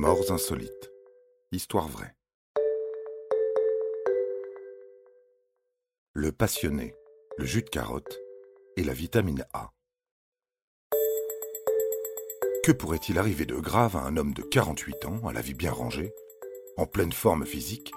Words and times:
Morts 0.00 0.30
insolites. 0.30 0.92
Histoire 1.50 1.88
vraie. 1.88 2.14
Le 6.12 6.30
passionné, 6.30 6.94
le 7.36 7.44
jus 7.44 7.62
de 7.62 7.68
carotte 7.68 8.16
et 8.76 8.84
la 8.84 8.92
vitamine 8.92 9.44
A. 9.52 9.72
Que 12.62 12.70
pourrait-il 12.70 13.18
arriver 13.18 13.44
de 13.44 13.56
grave 13.56 13.96
à 13.96 14.02
un 14.02 14.16
homme 14.16 14.34
de 14.34 14.42
48 14.42 15.04
ans, 15.06 15.26
à 15.26 15.32
la 15.32 15.40
vie 15.40 15.54
bien 15.54 15.72
rangée, 15.72 16.12
en 16.76 16.86
pleine 16.86 17.12
forme 17.12 17.44
physique, 17.44 17.90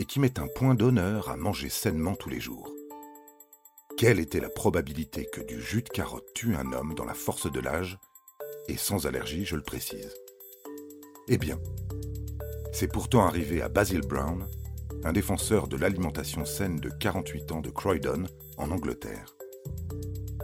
et 0.00 0.04
qui 0.04 0.18
met 0.18 0.40
un 0.40 0.48
point 0.48 0.74
d'honneur 0.74 1.28
à 1.28 1.36
manger 1.36 1.68
sainement 1.68 2.16
tous 2.16 2.28
les 2.28 2.40
jours? 2.40 2.74
Quelle 3.96 4.18
était 4.18 4.40
la 4.40 4.50
probabilité 4.50 5.28
que 5.32 5.42
du 5.42 5.62
jus 5.62 5.82
de 5.82 5.90
carotte 5.90 6.34
tue 6.34 6.56
un 6.56 6.72
homme 6.72 6.96
dans 6.96 7.04
la 7.04 7.14
force 7.14 7.48
de 7.48 7.60
l'âge, 7.60 8.00
et 8.66 8.76
sans 8.76 9.06
allergie, 9.06 9.44
je 9.44 9.54
le 9.54 9.62
précise 9.62 10.12
eh 11.28 11.38
bien, 11.38 11.58
c'est 12.72 12.86
pourtant 12.86 13.26
arrivé 13.26 13.60
à 13.60 13.68
Basil 13.68 14.00
Brown, 14.00 14.46
un 15.02 15.12
défenseur 15.12 15.66
de 15.66 15.76
l'alimentation 15.76 16.44
saine 16.44 16.76
de 16.76 16.88
48 16.88 17.52
ans 17.52 17.60
de 17.60 17.70
Croydon, 17.70 18.26
en 18.58 18.70
Angleterre. 18.70 19.36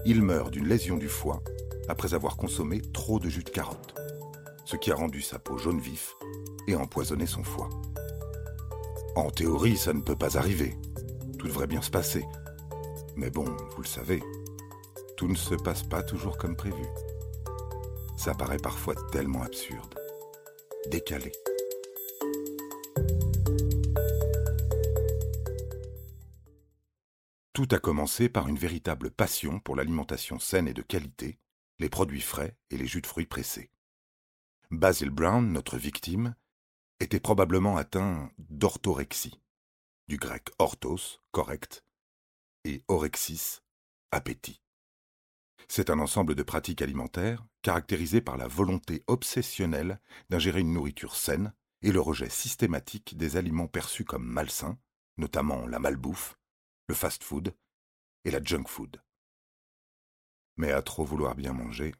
Il 0.04 0.22
meurt 0.22 0.50
d'une 0.50 0.66
lésion 0.66 0.96
du 0.96 1.08
foie 1.08 1.40
après 1.88 2.14
avoir 2.14 2.36
consommé 2.36 2.80
trop 2.80 3.20
de 3.20 3.28
jus 3.28 3.44
de 3.44 3.50
carotte, 3.50 3.94
ce 4.64 4.76
qui 4.76 4.90
a 4.90 4.96
rendu 4.96 5.22
sa 5.22 5.38
peau 5.38 5.56
jaune 5.56 5.80
vif 5.80 6.16
et 6.66 6.74
empoisonné 6.74 7.26
son 7.26 7.44
foie. 7.44 7.70
En 9.14 9.30
théorie, 9.30 9.76
ça 9.76 9.92
ne 9.92 10.00
peut 10.00 10.16
pas 10.16 10.36
arriver. 10.36 10.76
Tout 11.38 11.46
devrait 11.46 11.66
bien 11.68 11.82
se 11.82 11.90
passer. 11.90 12.24
Mais 13.14 13.30
bon, 13.30 13.44
vous 13.44 13.82
le 13.82 13.88
savez, 13.88 14.22
tout 15.16 15.28
ne 15.28 15.36
se 15.36 15.54
passe 15.54 15.84
pas 15.84 16.02
toujours 16.02 16.38
comme 16.38 16.56
prévu. 16.56 16.84
Ça 18.16 18.34
paraît 18.34 18.58
parfois 18.58 18.94
tellement 19.12 19.42
absurde 19.42 20.01
décalé. 20.88 21.32
Tout 27.52 27.68
a 27.70 27.78
commencé 27.78 28.28
par 28.28 28.48
une 28.48 28.58
véritable 28.58 29.10
passion 29.10 29.60
pour 29.60 29.76
l'alimentation 29.76 30.38
saine 30.38 30.68
et 30.68 30.74
de 30.74 30.82
qualité, 30.82 31.38
les 31.78 31.90
produits 31.90 32.22
frais 32.22 32.56
et 32.70 32.78
les 32.78 32.86
jus 32.86 33.02
de 33.02 33.06
fruits 33.06 33.26
pressés. 33.26 33.70
Basil 34.70 35.10
Brown, 35.10 35.52
notre 35.52 35.76
victime, 35.76 36.34
était 36.98 37.20
probablement 37.20 37.76
atteint 37.76 38.30
d'orthorexie, 38.38 39.38
du 40.08 40.16
grec 40.16 40.48
orthos, 40.58 41.20
correct, 41.30 41.84
et 42.64 42.82
orexis, 42.88 43.60
appétit. 44.12 44.61
C'est 45.68 45.90
un 45.90 45.98
ensemble 45.98 46.34
de 46.34 46.42
pratiques 46.42 46.82
alimentaires 46.82 47.44
caractérisé 47.62 48.20
par 48.20 48.36
la 48.36 48.48
volonté 48.48 49.02
obsessionnelle 49.06 50.00
d'ingérer 50.30 50.60
une 50.60 50.72
nourriture 50.72 51.16
saine 51.16 51.52
et 51.82 51.92
le 51.92 52.00
rejet 52.00 52.28
systématique 52.28 53.16
des 53.16 53.36
aliments 53.36 53.68
perçus 53.68 54.04
comme 54.04 54.24
malsains, 54.24 54.78
notamment 55.18 55.66
la 55.66 55.78
malbouffe, 55.78 56.38
le 56.88 56.94
fast-food 56.94 57.54
et 58.24 58.30
la 58.30 58.42
junk 58.42 58.64
food. 58.68 59.02
Mais 60.56 60.72
à 60.72 60.82
trop 60.82 61.04
vouloir 61.04 61.34
bien 61.34 61.52
manger, 61.52 61.94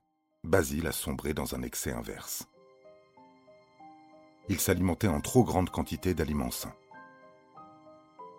Basile 0.45 0.89
a 0.89 0.93
sombré 0.93 1.35
dans 1.35 1.55
un 1.55 1.63
excès 1.63 1.93
inverse. 1.93 2.49
Il 4.49 4.59
s'alimentait 4.59 5.09
en 5.09 5.21
trop 5.21 5.45
grande 5.45 5.71
quantité 5.71 6.15
d'aliments 6.15 6.51
sains. 6.51 6.75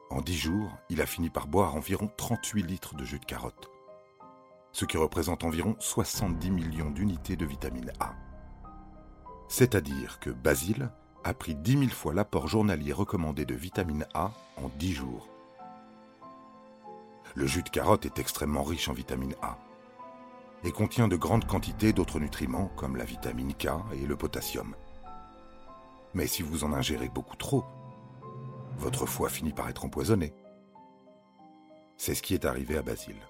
En 0.10 0.22
dix 0.22 0.38
jours, 0.38 0.78
il 0.90 1.02
a 1.02 1.06
fini 1.06 1.30
par 1.30 1.48
boire 1.48 1.76
environ 1.76 2.12
38 2.18 2.62
litres 2.64 2.96
de 2.96 3.06
jus 3.06 3.20
de 3.20 3.26
carotte, 3.26 3.72
ce 4.74 4.86
qui 4.86 4.98
représente 4.98 5.44
environ 5.44 5.76
70 5.80 6.52
millions 6.52 6.90
d'unités 6.90 7.36
de 7.36 7.46
vitamine 7.46 7.94
A. 8.00 8.16
C'est-à-dire 9.48 10.20
que 10.20 10.32
Basile 10.32 10.90
a 11.24 11.34
pris 11.34 11.56
10 11.56 11.78
000 11.78 11.92
fois 11.92 12.14
l'apport 12.14 12.48
journalier 12.48 12.92
recommandé 12.92 13.46
de 13.46 13.54
vitamine 13.54 14.06
A 14.16 14.32
en 14.58 14.70
10 14.80 14.94
jours. 14.94 15.30
Le 17.36 17.46
jus 17.46 17.64
de 17.64 17.70
carotte 17.70 18.06
est 18.06 18.20
extrêmement 18.20 18.64
riche 18.64 18.90
en 18.90 18.94
vitamine 18.94 19.36
A 19.42 19.58
et 20.64 20.72
contient 20.72 21.08
de 21.08 21.16
grandes 21.16 21.46
quantités 21.46 21.94
d'autres 21.94 22.20
nutriments 22.20 22.72
comme 22.76 22.96
la 22.96 23.06
vitamine 23.06 23.54
K 23.54 23.68
et 23.94 24.06
le 24.08 24.16
potassium. 24.16 24.76
Mais 26.14 26.28
si 26.28 26.42
vous 26.42 26.64
en 26.64 26.74
ingérez 26.74 27.10
beaucoup 27.10 27.36
trop, 27.36 27.64
votre 28.78 29.06
foie 29.06 29.30
finit 29.30 29.54
par 29.54 29.70
être 29.70 29.86
empoisonné. 29.86 30.34
C'est 31.98 32.16
ce 32.16 32.24
qui 32.24 32.34
est 32.34 32.46
arrivé 32.46 32.78
à 32.78 32.82
Basile. 32.82 33.22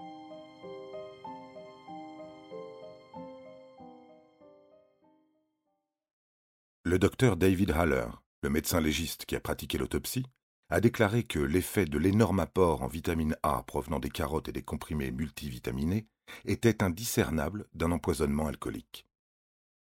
Le 6.85 6.99
docteur 6.99 7.38
David 7.38 7.71
Haller, 7.71 8.07
le 8.41 8.49
médecin 8.49 8.81
légiste 8.81 9.25
qui 9.25 9.38
a 9.38 9.39
pratiqué 9.39 9.77
l'autopsie, 9.77 10.25
a 10.69 10.81
déclaré 10.81 11.23
que 11.23 11.39
l'effet 11.39 11.85
de 11.85 11.97
l'énorme 11.97 12.41
apport 12.41 12.81
en 12.81 12.88
vitamine 12.88 13.38
A 13.41 13.63
provenant 13.63 13.99
des 13.99 14.09
carottes 14.09 14.49
et 14.49 14.51
des 14.51 14.63
comprimés 14.63 15.11
multivitaminés 15.11 16.07
était 16.44 16.83
indiscernable 16.83 17.67
d'un 17.73 17.94
empoisonnement 17.94 18.47
alcoolique. 18.47 19.07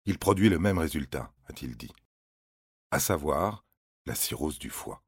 Il 0.06 0.20
produit 0.20 0.50
le 0.50 0.60
même 0.60 0.78
résultat, 0.78 1.34
a-t-il 1.48 1.76
dit, 1.78 1.92
à 2.92 3.00
savoir 3.00 3.66
la 4.06 4.14
cirrhose 4.14 4.60
du 4.60 4.70
foie. 4.70 5.02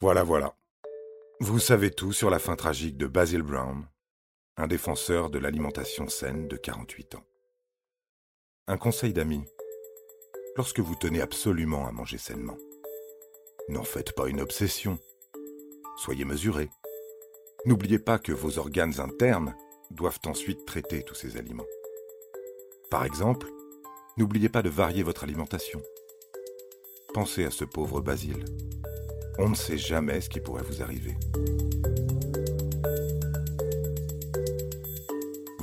Voilà, 0.00 0.24
voilà. 0.24 0.58
Vous 1.40 1.58
savez 1.58 1.90
tout 1.90 2.12
sur 2.12 2.28
la 2.28 2.38
fin 2.38 2.54
tragique 2.54 2.98
de 2.98 3.06
Basil 3.06 3.40
Brown, 3.40 3.88
un 4.58 4.66
défenseur 4.66 5.30
de 5.30 5.38
l'alimentation 5.38 6.06
saine 6.08 6.48
de 6.48 6.56
48 6.58 7.14
ans. 7.14 7.24
Un 8.70 8.76
conseil 8.76 9.14
d'ami. 9.14 9.42
Lorsque 10.54 10.80
vous 10.80 10.94
tenez 10.94 11.22
absolument 11.22 11.88
à 11.88 11.90
manger 11.90 12.18
sainement, 12.18 12.58
n'en 13.70 13.82
faites 13.82 14.12
pas 14.12 14.28
une 14.28 14.42
obsession. 14.42 14.98
Soyez 15.96 16.26
mesuré. 16.26 16.68
N'oubliez 17.64 17.98
pas 17.98 18.18
que 18.18 18.32
vos 18.32 18.58
organes 18.58 19.00
internes 19.00 19.56
doivent 19.90 20.20
ensuite 20.26 20.66
traiter 20.66 21.02
tous 21.02 21.14
ces 21.14 21.38
aliments. 21.38 21.64
Par 22.90 23.06
exemple, 23.06 23.48
n'oubliez 24.18 24.50
pas 24.50 24.60
de 24.60 24.68
varier 24.68 25.02
votre 25.02 25.24
alimentation. 25.24 25.80
Pensez 27.14 27.46
à 27.46 27.50
ce 27.50 27.64
pauvre 27.64 28.02
Basile. 28.02 28.44
On 29.38 29.48
ne 29.48 29.54
sait 29.54 29.78
jamais 29.78 30.20
ce 30.20 30.28
qui 30.28 30.40
pourrait 30.40 30.62
vous 30.62 30.82
arriver. 30.82 31.16